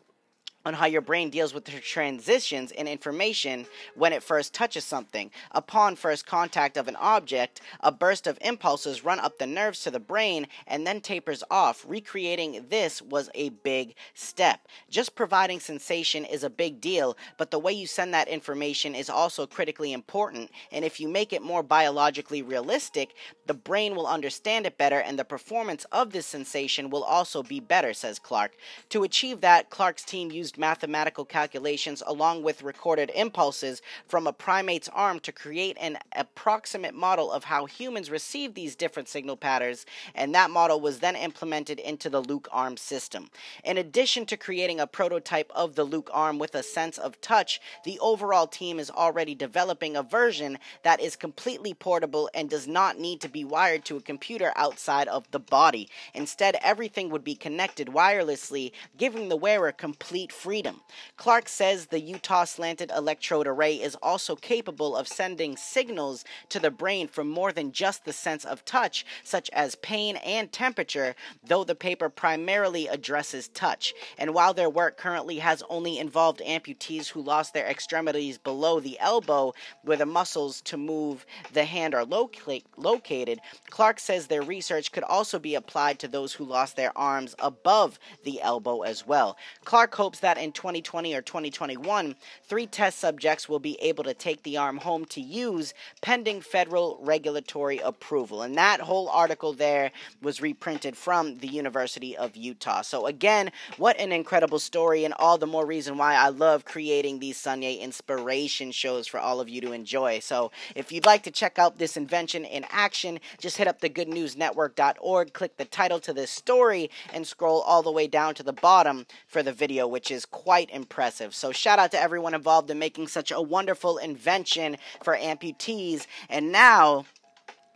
on 0.66 0.74
how 0.74 0.84
your 0.84 1.00
brain 1.00 1.30
deals 1.30 1.54
with 1.54 1.64
the 1.64 1.70
transitions 1.70 2.72
in 2.72 2.88
information 2.88 3.64
when 3.94 4.12
it 4.12 4.22
first 4.22 4.52
touches 4.52 4.84
something. 4.84 5.30
Upon 5.52 5.94
first 5.94 6.26
contact 6.26 6.76
of 6.76 6.88
an 6.88 6.96
object, 6.96 7.60
a 7.80 7.92
burst 7.92 8.26
of 8.26 8.36
impulses 8.40 9.04
run 9.04 9.20
up 9.20 9.38
the 9.38 9.46
nerves 9.46 9.84
to 9.84 9.92
the 9.92 10.00
brain 10.00 10.48
and 10.66 10.84
then 10.84 11.00
tapers 11.00 11.44
off. 11.52 11.84
Recreating 11.86 12.66
this 12.68 13.00
was 13.00 13.30
a 13.36 13.50
big 13.50 13.94
step. 14.14 14.66
Just 14.90 15.14
providing 15.14 15.60
sensation 15.60 16.24
is 16.24 16.42
a 16.42 16.50
big 16.50 16.80
deal, 16.80 17.16
but 17.38 17.52
the 17.52 17.60
way 17.60 17.72
you 17.72 17.86
send 17.86 18.12
that 18.12 18.26
information 18.26 18.96
is 18.96 19.08
also 19.08 19.46
critically 19.46 19.92
important. 19.92 20.50
And 20.72 20.84
if 20.84 20.98
you 20.98 21.06
make 21.06 21.32
it 21.32 21.42
more 21.42 21.62
biologically 21.62 22.42
realistic, 22.42 23.14
the 23.46 23.54
brain 23.54 23.94
will 23.94 24.08
understand 24.08 24.66
it 24.66 24.76
better 24.76 24.98
and 24.98 25.16
the 25.16 25.24
performance 25.24 25.84
of 25.92 26.10
this 26.10 26.26
sensation 26.26 26.90
will 26.90 27.04
also 27.04 27.44
be 27.44 27.60
better, 27.60 27.94
says 27.94 28.18
Clark. 28.18 28.56
To 28.88 29.04
achieve 29.04 29.40
that, 29.42 29.70
Clark's 29.70 30.04
team 30.04 30.32
used 30.32 30.55
mathematical 30.58 31.24
calculations 31.24 32.02
along 32.06 32.42
with 32.42 32.62
recorded 32.62 33.10
impulses 33.14 33.82
from 34.06 34.26
a 34.26 34.32
primate's 34.32 34.88
arm 34.88 35.20
to 35.20 35.32
create 35.32 35.76
an 35.80 35.98
approximate 36.14 36.94
model 36.94 37.30
of 37.30 37.44
how 37.44 37.66
humans 37.66 38.10
receive 38.10 38.54
these 38.54 38.76
different 38.76 39.08
signal 39.08 39.36
patterns, 39.36 39.86
and 40.14 40.34
that 40.34 40.50
model 40.50 40.80
was 40.80 40.98
then 41.00 41.16
implemented 41.16 41.78
into 41.78 42.08
the 42.08 42.20
Luke 42.20 42.48
arm 42.50 42.76
system. 42.76 43.28
In 43.64 43.78
addition 43.78 44.26
to 44.26 44.36
creating 44.36 44.80
a 44.80 44.86
prototype 44.86 45.50
of 45.54 45.74
the 45.74 45.84
Luke 45.84 46.10
arm 46.12 46.38
with 46.38 46.54
a 46.54 46.62
sense 46.62 46.98
of 46.98 47.20
touch, 47.20 47.60
the 47.84 47.98
overall 48.00 48.46
team 48.46 48.78
is 48.78 48.90
already 48.90 49.34
developing 49.34 49.96
a 49.96 50.02
version 50.02 50.58
that 50.82 51.00
is 51.00 51.16
completely 51.16 51.74
portable 51.74 52.30
and 52.34 52.48
does 52.48 52.66
not 52.66 52.98
need 52.98 53.20
to 53.20 53.28
be 53.28 53.44
wired 53.44 53.84
to 53.84 53.96
a 53.96 54.02
computer 54.02 54.52
outside 54.56 55.08
of 55.08 55.30
the 55.30 55.40
body. 55.40 55.88
Instead, 56.14 56.56
everything 56.62 57.10
would 57.10 57.24
be 57.24 57.34
connected 57.34 57.88
wirelessly, 57.88 58.72
giving 58.96 59.28
the 59.28 59.36
wearer 59.36 59.72
complete 59.72 60.32
freedom 60.32 60.45
freedom. 60.46 60.80
Clark 61.16 61.48
says 61.48 61.86
the 61.86 61.98
Utah 61.98 62.44
slanted 62.44 62.92
electrode 62.96 63.48
array 63.48 63.74
is 63.74 63.96
also 63.96 64.36
capable 64.36 64.94
of 64.94 65.08
sending 65.08 65.56
signals 65.56 66.24
to 66.50 66.60
the 66.60 66.70
brain 66.70 67.08
from 67.08 67.28
more 67.28 67.50
than 67.50 67.72
just 67.72 68.04
the 68.04 68.12
sense 68.12 68.44
of 68.44 68.64
touch, 68.64 69.04
such 69.24 69.50
as 69.52 69.74
pain 69.74 70.14
and 70.24 70.52
temperature, 70.52 71.16
though 71.44 71.64
the 71.64 71.74
paper 71.74 72.08
primarily 72.08 72.86
addresses 72.86 73.48
touch. 73.48 73.92
And 74.18 74.34
while 74.34 74.54
their 74.54 74.70
work 74.70 74.96
currently 74.96 75.40
has 75.40 75.64
only 75.68 75.98
involved 75.98 76.40
amputees 76.46 77.08
who 77.08 77.22
lost 77.22 77.52
their 77.52 77.66
extremities 77.66 78.38
below 78.38 78.78
the 78.78 79.00
elbow, 79.00 79.52
where 79.82 79.96
the 79.96 80.06
muscles 80.06 80.60
to 80.60 80.76
move 80.76 81.26
the 81.54 81.64
hand 81.64 81.92
are 81.92 82.04
loca- 82.04 82.60
located, 82.76 83.40
Clark 83.70 83.98
says 83.98 84.28
their 84.28 84.42
research 84.42 84.92
could 84.92 85.02
also 85.02 85.40
be 85.40 85.56
applied 85.56 85.98
to 85.98 86.06
those 86.06 86.34
who 86.34 86.44
lost 86.44 86.76
their 86.76 86.96
arms 86.96 87.34
above 87.40 87.98
the 88.22 88.40
elbow 88.40 88.82
as 88.82 89.04
well. 89.04 89.36
Clark 89.64 89.92
hopes 89.96 90.20
that 90.20 90.35
in 90.38 90.52
2020 90.52 91.14
or 91.14 91.22
2021, 91.22 92.14
three 92.44 92.66
test 92.66 92.98
subjects 92.98 93.48
will 93.48 93.58
be 93.58 93.80
able 93.80 94.04
to 94.04 94.14
take 94.14 94.42
the 94.42 94.56
arm 94.56 94.78
home 94.78 95.04
to 95.06 95.20
use 95.20 95.74
pending 96.00 96.40
federal 96.40 96.98
regulatory 97.02 97.78
approval. 97.78 98.42
And 98.42 98.56
that 98.56 98.80
whole 98.80 99.08
article 99.08 99.52
there 99.52 99.92
was 100.22 100.40
reprinted 100.40 100.96
from 100.96 101.38
the 101.38 101.48
University 101.48 102.16
of 102.16 102.36
Utah. 102.36 102.82
So, 102.82 103.06
again, 103.06 103.50
what 103.76 103.98
an 103.98 104.12
incredible 104.12 104.58
story, 104.58 105.04
and 105.04 105.14
all 105.18 105.38
the 105.38 105.46
more 105.46 105.66
reason 105.66 105.98
why 105.98 106.14
I 106.14 106.28
love 106.28 106.64
creating 106.64 107.18
these 107.18 107.36
Sunday 107.36 107.74
inspiration 107.74 108.70
shows 108.72 109.06
for 109.06 109.20
all 109.20 109.40
of 109.40 109.48
you 109.48 109.60
to 109.62 109.72
enjoy. 109.72 110.20
So, 110.20 110.50
if 110.74 110.92
you'd 110.92 111.06
like 111.06 111.22
to 111.24 111.30
check 111.30 111.58
out 111.58 111.78
this 111.78 111.96
invention 111.96 112.44
in 112.44 112.64
action, 112.70 113.20
just 113.38 113.56
hit 113.56 113.68
up 113.68 113.80
the 113.80 113.90
goodnewsnetwork.org, 113.90 115.32
click 115.32 115.56
the 115.56 115.64
title 115.64 116.00
to 116.00 116.12
this 116.12 116.30
story, 116.30 116.90
and 117.12 117.26
scroll 117.26 117.60
all 117.62 117.82
the 117.82 117.92
way 117.92 118.06
down 118.06 118.34
to 118.34 118.42
the 118.42 118.52
bottom 118.52 119.06
for 119.26 119.42
the 119.42 119.52
video, 119.52 119.86
which 119.86 120.10
is 120.10 120.15
quite 120.24 120.70
impressive. 120.70 121.34
So, 121.34 121.52
shout 121.52 121.78
out 121.78 121.90
to 121.90 122.00
everyone 122.00 122.34
involved 122.34 122.70
in 122.70 122.78
making 122.78 123.08
such 123.08 123.30
a 123.30 123.40
wonderful 123.40 123.98
invention 123.98 124.76
for 125.02 125.16
amputees. 125.16 126.06
And 126.28 126.50
now, 126.50 127.04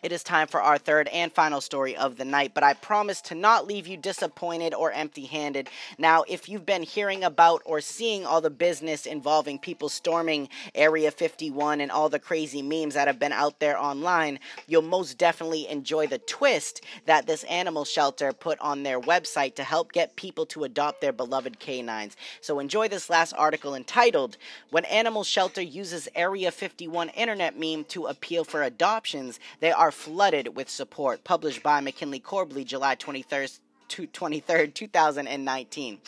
it 0.02 0.12
is 0.12 0.22
time 0.22 0.46
for 0.46 0.62
our 0.62 0.78
third 0.78 1.08
and 1.08 1.32
final 1.32 1.60
story 1.60 1.94
of 1.96 2.16
the 2.16 2.24
night, 2.24 2.52
but 2.54 2.64
I 2.64 2.72
promise 2.72 3.20
to 3.22 3.34
not 3.34 3.66
leave 3.66 3.86
you 3.86 3.96
disappointed 3.96 4.72
or 4.72 4.92
empty 4.92 5.26
handed. 5.26 5.68
Now, 5.98 6.24
if 6.26 6.48
you've 6.48 6.64
been 6.64 6.82
hearing 6.82 7.22
about 7.22 7.62
or 7.64 7.80
seeing 7.80 8.24
all 8.24 8.40
the 8.40 8.50
business 8.50 9.04
involving 9.04 9.58
people 9.58 9.88
storming 9.88 10.48
Area 10.74 11.10
51 11.10 11.80
and 11.80 11.90
all 11.90 12.08
the 12.08 12.18
crazy 12.18 12.62
memes 12.62 12.94
that 12.94 13.06
have 13.06 13.18
been 13.18 13.32
out 13.32 13.60
there 13.60 13.78
online, 13.78 14.38
you'll 14.66 14.82
most 14.82 15.18
definitely 15.18 15.68
enjoy 15.68 16.06
the 16.06 16.18
twist 16.18 16.82
that 17.06 17.26
this 17.26 17.44
animal 17.44 17.84
shelter 17.84 18.32
put 18.32 18.58
on 18.60 18.82
their 18.82 19.00
website 19.00 19.54
to 19.56 19.64
help 19.64 19.92
get 19.92 20.16
people 20.16 20.46
to 20.46 20.64
adopt 20.64 21.00
their 21.00 21.12
beloved 21.12 21.58
canines. 21.60 22.16
So, 22.40 22.58
enjoy 22.58 22.88
this 22.88 23.10
last 23.10 23.34
article 23.34 23.74
entitled 23.74 24.36
When 24.70 24.84
Animal 24.86 25.24
Shelter 25.24 25.62
Uses 25.62 26.08
Area 26.14 26.50
51 26.50 27.10
Internet 27.10 27.58
Meme 27.58 27.84
to 27.84 28.06
Appeal 28.06 28.44
for 28.44 28.62
Adoptions, 28.62 29.38
They 29.60 29.72
Are 29.72 29.89
are 29.90 29.92
flooded 29.92 30.54
with 30.54 30.70
support. 30.70 31.24
Published 31.24 31.64
by 31.64 31.80
McKinley 31.80 32.20
Corbley, 32.20 32.64
July 32.64 32.94
23rd, 32.94 33.58
23rd 33.88 34.72
2019. 34.72 35.98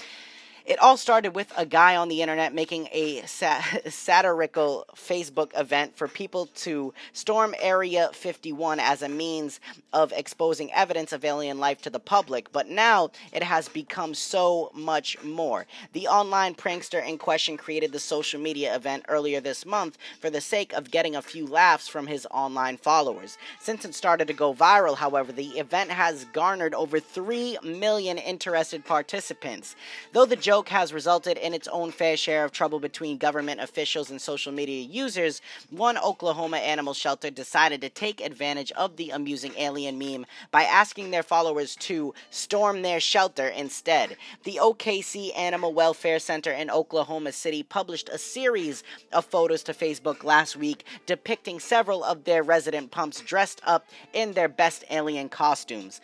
It 0.64 0.78
all 0.78 0.96
started 0.96 1.34
with 1.34 1.52
a 1.56 1.66
guy 1.66 1.96
on 1.96 2.08
the 2.08 2.22
internet 2.22 2.54
making 2.54 2.88
a 2.92 3.22
satirical 3.88 4.86
Facebook 4.94 5.58
event 5.58 5.96
for 5.96 6.06
people 6.06 6.46
to 6.56 6.94
storm 7.12 7.54
Area 7.60 8.10
51 8.12 8.78
as 8.78 9.02
a 9.02 9.08
means 9.08 9.58
of 9.92 10.12
exposing 10.12 10.72
evidence 10.72 11.12
of 11.12 11.24
alien 11.24 11.58
life 11.58 11.82
to 11.82 11.90
the 11.90 11.98
public, 11.98 12.52
but 12.52 12.68
now 12.68 13.10
it 13.32 13.42
has 13.42 13.68
become 13.68 14.14
so 14.14 14.70
much 14.72 15.20
more. 15.24 15.66
The 15.94 16.06
online 16.06 16.54
prankster 16.54 17.04
in 17.04 17.18
question 17.18 17.56
created 17.56 17.90
the 17.90 17.98
social 17.98 18.40
media 18.40 18.74
event 18.74 19.04
earlier 19.08 19.40
this 19.40 19.66
month 19.66 19.98
for 20.20 20.30
the 20.30 20.40
sake 20.40 20.72
of 20.72 20.92
getting 20.92 21.16
a 21.16 21.22
few 21.22 21.46
laughs 21.46 21.88
from 21.88 22.06
his 22.06 22.26
online 22.30 22.76
followers. 22.76 23.36
Since 23.60 23.84
it 23.84 23.94
started 23.94 24.28
to 24.28 24.34
go 24.34 24.54
viral, 24.54 24.96
however, 24.96 25.32
the 25.32 25.58
event 25.58 25.90
has 25.90 26.24
garnered 26.26 26.74
over 26.74 27.00
3 27.00 27.58
million 27.64 28.16
interested 28.16 28.84
participants. 28.84 29.74
Though 30.12 30.26
the 30.26 30.36
joke 30.52 30.68
has 30.68 30.92
resulted 30.92 31.38
in 31.38 31.54
its 31.54 31.66
own 31.68 31.90
fair 31.90 32.14
share 32.14 32.44
of 32.44 32.52
trouble 32.52 32.78
between 32.78 33.16
government 33.16 33.58
officials 33.58 34.10
and 34.10 34.20
social 34.20 34.52
media 34.52 34.82
users, 34.82 35.40
one 35.70 35.96
Oklahoma 35.96 36.58
animal 36.58 36.92
shelter 36.92 37.30
decided 37.30 37.80
to 37.80 37.88
take 37.88 38.20
advantage 38.20 38.70
of 38.72 38.96
the 38.96 39.08
amusing 39.08 39.54
alien 39.56 39.96
meme 39.96 40.26
by 40.50 40.64
asking 40.64 41.10
their 41.10 41.22
followers 41.22 41.74
to 41.76 42.12
storm 42.28 42.82
their 42.82 43.00
shelter 43.00 43.48
instead. 43.48 44.18
The 44.44 44.58
OKC 44.60 45.34
Animal 45.34 45.72
Welfare 45.72 46.18
Center 46.18 46.52
in 46.52 46.70
Oklahoma 46.70 47.32
City 47.32 47.62
published 47.62 48.10
a 48.10 48.18
series 48.18 48.84
of 49.10 49.24
photos 49.24 49.62
to 49.62 49.72
Facebook 49.72 50.22
last 50.22 50.54
week 50.54 50.84
depicting 51.06 51.60
several 51.60 52.04
of 52.04 52.24
their 52.24 52.42
resident 52.42 52.90
pumps 52.90 53.22
dressed 53.22 53.62
up 53.64 53.86
in 54.12 54.34
their 54.34 54.50
best 54.50 54.84
alien 54.90 55.30
costumes. 55.30 56.02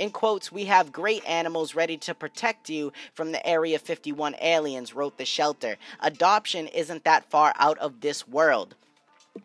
In 0.00 0.10
quotes, 0.10 0.50
we 0.50 0.64
have 0.64 0.92
great 0.92 1.22
animals 1.26 1.74
ready 1.74 1.98
to 1.98 2.14
protect 2.14 2.70
you 2.70 2.90
from 3.12 3.32
the 3.32 3.46
Area 3.46 3.78
51 3.78 4.34
aliens, 4.40 4.94
wrote 4.94 5.18
the 5.18 5.26
shelter. 5.26 5.76
Adoption 6.00 6.68
isn't 6.68 7.04
that 7.04 7.28
far 7.28 7.52
out 7.58 7.76
of 7.80 8.00
this 8.00 8.26
world. 8.26 8.76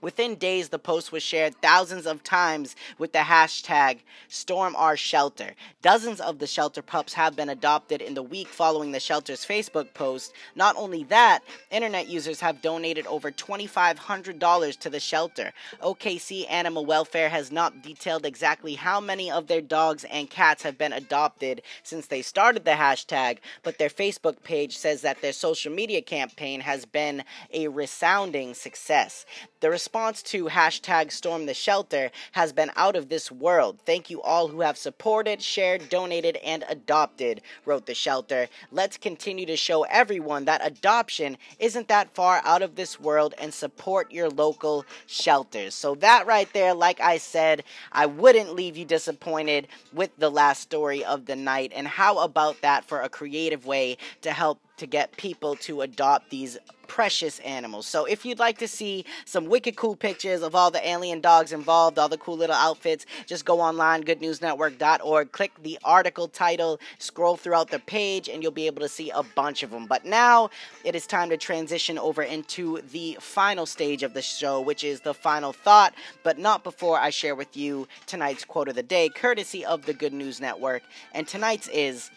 Within 0.01 0.35
days, 0.35 0.69
the 0.69 0.79
post 0.79 1.11
was 1.11 1.21
shared 1.21 1.61
thousands 1.61 2.07
of 2.07 2.23
times 2.23 2.75
with 2.97 3.13
the 3.13 3.19
hashtag 3.19 3.99
StormOurShelter. 4.29 5.51
Dozens 5.83 6.19
of 6.19 6.39
the 6.39 6.47
shelter 6.47 6.81
pups 6.81 7.13
have 7.13 7.35
been 7.35 7.49
adopted 7.49 8.01
in 8.01 8.15
the 8.15 8.23
week 8.23 8.47
following 8.47 8.91
the 8.91 8.99
shelter's 8.99 9.45
Facebook 9.45 9.93
post. 9.93 10.33
Not 10.55 10.75
only 10.75 11.03
that, 11.05 11.43
internet 11.69 12.07
users 12.07 12.39
have 12.39 12.63
donated 12.63 13.05
over 13.05 13.29
$2,500 13.31 14.79
to 14.79 14.89
the 14.89 14.99
shelter. 14.99 15.53
OKC 15.83 16.49
Animal 16.49 16.85
Welfare 16.87 17.29
has 17.29 17.51
not 17.51 17.83
detailed 17.83 18.25
exactly 18.25 18.73
how 18.73 18.99
many 18.99 19.29
of 19.29 19.45
their 19.45 19.61
dogs 19.61 20.03
and 20.05 20.31
cats 20.31 20.63
have 20.63 20.79
been 20.79 20.93
adopted 20.93 21.61
since 21.83 22.07
they 22.07 22.23
started 22.23 22.65
the 22.65 22.71
hashtag, 22.71 23.37
but 23.61 23.77
their 23.77 23.89
Facebook 23.89 24.41
page 24.43 24.75
says 24.75 25.01
that 25.01 25.21
their 25.21 25.33
social 25.33 25.71
media 25.71 26.01
campaign 26.01 26.61
has 26.61 26.85
been 26.85 27.23
a 27.53 27.67
resounding 27.67 28.55
success. 28.55 29.27
The 29.59 29.74
response 29.75 30.23
to 30.23 30.45
hashtag 30.45 31.11
storm 31.11 31.47
the 31.47 31.53
shelter 31.53 32.09
has 32.31 32.53
been 32.53 32.71
out 32.77 32.95
of 32.95 33.09
this 33.09 33.29
world. 33.29 33.77
Thank 33.85 34.09
you 34.09 34.21
all 34.21 34.47
who 34.47 34.61
have 34.61 34.77
supported, 34.77 35.41
shared, 35.41 35.89
donated, 35.89 36.37
and 36.37 36.63
adopted, 36.69 37.41
wrote 37.65 37.85
the 37.85 37.93
shelter. 37.93 38.47
Let's 38.71 38.95
continue 38.95 39.45
to 39.47 39.57
show 39.57 39.83
everyone 39.83 40.45
that 40.45 40.65
adoption 40.65 41.35
isn't 41.59 41.89
that 41.89 42.15
far 42.15 42.41
out 42.45 42.61
of 42.61 42.75
this 42.75 43.01
world 43.01 43.33
and 43.37 43.53
support 43.53 44.13
your 44.13 44.29
local 44.29 44.85
shelters. 45.07 45.75
So, 45.75 45.95
that 45.95 46.25
right 46.25 46.47
there, 46.53 46.73
like 46.73 47.01
I 47.01 47.17
said, 47.17 47.65
I 47.91 48.05
wouldn't 48.05 48.55
leave 48.55 48.77
you 48.77 48.85
disappointed 48.85 49.67
with 49.91 50.11
the 50.17 50.31
last 50.31 50.61
story 50.61 51.03
of 51.03 51.25
the 51.25 51.35
night. 51.35 51.73
And 51.75 51.85
how 51.85 52.19
about 52.19 52.61
that 52.61 52.85
for 52.85 53.01
a 53.01 53.09
creative 53.09 53.65
way 53.65 53.97
to 54.21 54.31
help 54.31 54.61
to 54.77 54.85
get 54.85 55.15
people 55.17 55.55
to 55.55 55.81
adopt 55.81 56.29
these 56.29 56.57
precious 56.87 57.39
animals. 57.39 57.85
So 57.87 58.05
if 58.05 58.25
you'd 58.25 58.39
like 58.39 58.57
to 58.59 58.67
see 58.67 59.05
some 59.25 59.45
wicked 59.45 59.75
cool 59.75 59.95
pictures 59.95 60.41
of 60.41 60.55
all 60.55 60.71
the 60.71 60.87
alien 60.87 61.19
dogs 61.19 61.51
involved, 61.51 61.97
all 61.97 62.09
the 62.09 62.17
cool 62.17 62.37
little 62.37 62.55
outfits, 62.55 63.05
just 63.25 63.45
go 63.45 63.59
online, 63.59 64.03
goodnewsnetwork.org, 64.03 65.31
click 65.31 65.51
the 65.63 65.79
article 65.83 66.27
title, 66.27 66.79
scroll 66.99 67.37
throughout 67.37 67.69
the 67.69 67.79
page, 67.79 68.29
and 68.29 68.43
you'll 68.43 68.51
be 68.51 68.67
able 68.67 68.81
to 68.81 68.89
see 68.89 69.09
a 69.11 69.23
bunch 69.23 69.63
of 69.63 69.71
them. 69.71 69.85
But 69.87 70.05
now 70.05 70.49
it 70.83 70.95
is 70.95 71.07
time 71.07 71.29
to 71.29 71.37
transition 71.37 71.97
over 71.97 72.21
into 72.21 72.81
the 72.91 73.17
final 73.19 73.65
stage 73.65 74.03
of 74.03 74.13
the 74.13 74.21
show, 74.21 74.61
which 74.61 74.83
is 74.83 75.01
the 75.01 75.13
final 75.13 75.53
thought, 75.53 75.93
but 76.23 76.37
not 76.37 76.63
before 76.63 76.99
I 76.99 77.09
share 77.09 77.35
with 77.35 77.57
you 77.57 77.87
tonight's 78.05 78.45
quote 78.45 78.67
of 78.67 78.75
the 78.75 78.83
day, 78.83 79.09
courtesy 79.09 79.65
of 79.65 79.85
the 79.85 79.93
Good 79.93 80.13
News 80.13 80.39
Network. 80.39 80.83
And 81.13 81.27
tonight's 81.27 81.67
is 81.69 82.11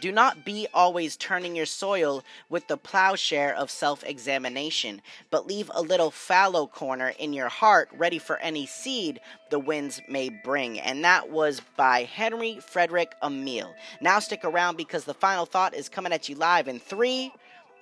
do 0.00 0.12
not 0.12 0.44
be 0.44 0.66
always 0.72 1.16
turning 1.16 1.56
your 1.56 1.66
soil 1.66 2.22
with 2.48 2.68
the 2.68 2.76
plowshare 2.76 3.54
of 3.54 3.70
self 3.70 4.04
examination, 4.04 5.02
but 5.30 5.46
leave 5.46 5.70
a 5.74 5.82
little 5.82 6.10
fallow 6.10 6.66
corner 6.66 7.12
in 7.18 7.32
your 7.32 7.48
heart 7.48 7.88
ready 7.92 8.18
for 8.18 8.36
any 8.38 8.66
seed 8.66 9.20
the 9.50 9.58
winds 9.58 10.00
may 10.08 10.28
bring. 10.28 10.78
And 10.80 11.04
that 11.04 11.30
was 11.30 11.60
by 11.76 12.04
Henry 12.04 12.58
Frederick 12.60 13.12
Emile. 13.22 13.74
Now 14.00 14.18
stick 14.18 14.44
around 14.44 14.76
because 14.76 15.04
the 15.04 15.14
final 15.14 15.46
thought 15.46 15.74
is 15.74 15.88
coming 15.88 16.12
at 16.12 16.28
you 16.28 16.36
live 16.36 16.68
in 16.68 16.78
three, 16.78 17.32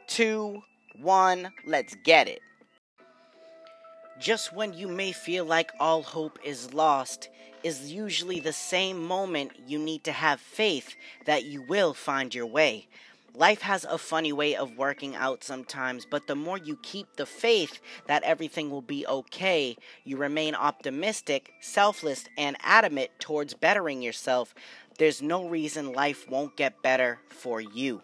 two, 0.07 0.63
one. 1.01 1.53
Let's 1.67 1.95
get 2.05 2.29
it. 2.29 2.41
Just 4.21 4.53
when 4.53 4.73
you 4.73 4.89
may 4.89 5.13
feel 5.13 5.45
like 5.45 5.73
all 5.81 6.03
hope 6.03 6.39
is 6.45 6.73
lost, 6.73 7.29
is 7.65 7.93
usually 7.93 8.41
the 8.41 8.53
same 8.53 9.03
moment 9.03 9.53
you 9.67 9.79
need 9.79 10.05
to 10.05 10.13
have 10.13 10.41
faith 10.41 10.95
that 11.25 11.45
you 11.45 11.63
will 11.63 11.95
find 11.95 12.35
your 12.35 12.47
way. 12.47 12.87
Life 13.35 13.63
has 13.63 13.85
a 13.85 13.99
funny 13.99 14.33
way 14.33 14.55
of 14.55 14.79
working 14.79 15.17
out 15.17 15.43
sometimes, 15.43 16.07
but 16.09 16.29
the 16.29 16.37
more 16.37 16.59
you 16.59 16.79
keep 16.83 17.17
the 17.17 17.27
faith 17.27 17.81
that 18.07 18.23
everything 18.23 18.71
will 18.71 18.83
be 18.83 19.05
okay, 19.09 19.77
you 20.05 20.17
remain 20.17 20.55
optimistic, 20.55 21.53
selfless, 21.61 22.27
and 22.39 22.57
adamant 22.61 23.11
towards 23.19 23.55
bettering 23.55 24.03
yourself, 24.03 24.55
there's 24.99 25.21
no 25.21 25.49
reason 25.49 25.93
life 25.93 26.31
won't 26.31 26.57
get 26.57 26.81
better 26.83 27.19
for 27.29 27.61
you. 27.61 28.03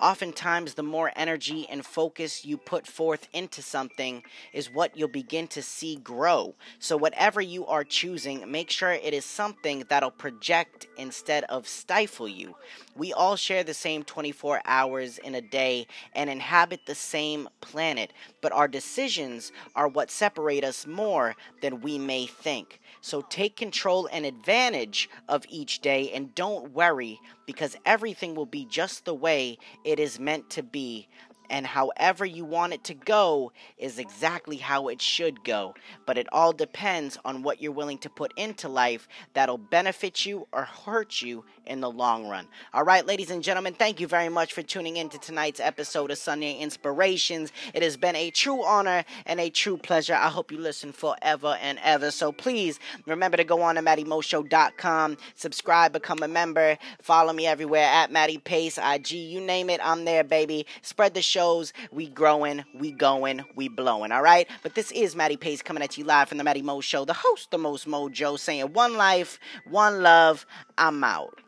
Oftentimes, 0.00 0.74
the 0.74 0.82
more 0.82 1.12
energy 1.14 1.66
and 1.68 1.84
focus 1.84 2.46
you 2.46 2.56
put 2.56 2.86
forth 2.86 3.28
into 3.34 3.60
something 3.60 4.22
is 4.54 4.72
what 4.72 4.96
you'll 4.96 5.08
begin 5.08 5.46
to 5.48 5.60
see 5.60 5.96
grow. 5.96 6.54
So, 6.78 6.96
whatever 6.96 7.42
you 7.42 7.66
are 7.66 7.84
choosing, 7.84 8.50
make 8.50 8.70
sure 8.70 8.92
it 8.92 9.12
is 9.12 9.26
something 9.26 9.84
that'll 9.90 10.10
project 10.10 10.86
instead 10.96 11.44
of 11.44 11.68
stifle 11.68 12.28
you. 12.28 12.56
We 12.96 13.12
all 13.12 13.36
share 13.36 13.62
the 13.62 13.74
same 13.74 14.02
24 14.02 14.62
hours 14.64 15.18
in 15.18 15.34
a 15.34 15.42
day 15.42 15.86
and 16.14 16.30
inhabit 16.30 16.86
the 16.86 16.94
same 16.94 17.50
planet, 17.60 18.14
but 18.40 18.52
our 18.52 18.68
decisions 18.68 19.52
are 19.76 19.88
what 19.88 20.10
separate 20.10 20.64
us 20.64 20.86
more 20.86 21.36
than 21.60 21.82
we 21.82 21.98
may 21.98 22.24
think. 22.24 22.80
So, 23.02 23.20
take 23.20 23.54
control 23.54 24.08
and 24.10 24.24
advantage 24.24 25.10
of 25.28 25.44
each 25.50 25.80
day 25.80 26.10
and 26.10 26.34
don't 26.34 26.72
worry 26.72 27.20
because 27.50 27.76
everything 27.84 28.36
will 28.36 28.46
be 28.46 28.64
just 28.64 29.04
the 29.04 29.12
way 29.12 29.58
it 29.82 29.98
is 29.98 30.20
meant 30.20 30.48
to 30.48 30.62
be 30.62 31.08
and 31.50 31.66
however 31.66 32.24
you 32.24 32.44
want 32.44 32.72
it 32.72 32.84
to 32.84 32.94
go 32.94 33.52
is 33.76 33.98
exactly 33.98 34.56
how 34.56 34.88
it 34.88 35.02
should 35.02 35.44
go. 35.44 35.74
But 36.06 36.16
it 36.16 36.28
all 36.32 36.52
depends 36.52 37.18
on 37.24 37.42
what 37.42 37.60
you're 37.60 37.72
willing 37.72 37.98
to 37.98 38.08
put 38.08 38.32
into 38.36 38.68
life 38.68 39.08
that'll 39.34 39.58
benefit 39.58 40.24
you 40.24 40.46
or 40.52 40.62
hurt 40.64 41.20
you 41.20 41.44
in 41.66 41.80
the 41.80 41.90
long 41.90 42.26
run. 42.26 42.46
All 42.72 42.84
right, 42.84 43.04
ladies 43.04 43.30
and 43.30 43.42
gentlemen, 43.42 43.74
thank 43.74 44.00
you 44.00 44.06
very 44.06 44.28
much 44.28 44.52
for 44.52 44.62
tuning 44.62 44.96
in 44.96 45.08
to 45.10 45.18
tonight's 45.18 45.60
episode 45.60 46.10
of 46.10 46.18
Sunday 46.18 46.58
Inspirations. 46.58 47.52
It 47.74 47.82
has 47.82 47.96
been 47.96 48.16
a 48.16 48.30
true 48.30 48.64
honor 48.64 49.04
and 49.26 49.40
a 49.40 49.50
true 49.50 49.76
pleasure. 49.76 50.14
I 50.14 50.28
hope 50.28 50.52
you 50.52 50.58
listen 50.58 50.92
forever 50.92 51.58
and 51.60 51.78
ever. 51.82 52.10
So 52.10 52.32
please 52.32 52.78
remember 53.06 53.36
to 53.36 53.44
go 53.44 53.60
on 53.62 53.74
to 53.74 53.82
MattyMoShow.com, 53.82 55.16
subscribe, 55.34 55.92
become 55.92 56.22
a 56.22 56.28
member, 56.28 56.78
follow 57.02 57.32
me 57.32 57.46
everywhere 57.46 57.86
at 57.86 58.12
Matty 58.12 58.38
Pace, 58.38 58.78
IG, 58.78 59.12
you 59.12 59.40
name 59.40 59.68
it, 59.70 59.80
I'm 59.82 60.04
there, 60.04 60.24
baby. 60.24 60.66
Spread 60.82 61.14
the 61.14 61.22
show 61.22 61.39
shows. 61.40 61.72
We 61.90 62.08
growing, 62.08 62.64
we 62.74 62.92
going, 62.92 63.42
we 63.54 63.68
blowing. 63.68 64.12
All 64.12 64.20
right. 64.20 64.46
But 64.62 64.74
this 64.74 64.92
is 64.92 65.16
Matty 65.16 65.38
Pace 65.38 65.62
coming 65.62 65.82
at 65.82 65.96
you 65.96 66.04
live 66.04 66.28
from 66.28 66.36
the 66.36 66.44
Matty 66.44 66.60
Mo 66.60 66.82
Show, 66.82 67.06
the 67.06 67.14
host, 67.14 67.50
the 67.50 67.56
most 67.56 67.86
mojo, 67.88 68.38
saying 68.38 68.74
one 68.74 68.98
life, 68.98 69.38
one 69.64 70.02
love. 70.02 70.44
I'm 70.76 71.02
out. 71.02 71.40